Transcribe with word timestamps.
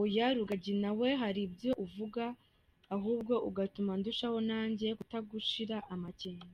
Oya 0.00 0.26
Rugagi 0.36 0.72
nawe 0.82 1.08
hari 1.22 1.40
ibyo 1.48 1.70
uvuga 1.84 2.24
ahubwo 2.96 3.34
ugatuma 3.48 3.92
ndushaho 4.00 4.38
nanjye 4.50 4.86
kutagushira 4.98 5.76
amakenga. 5.96 6.50